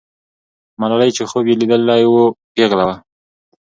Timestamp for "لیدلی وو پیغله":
1.59-2.83